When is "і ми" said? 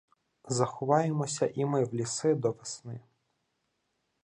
1.55-1.83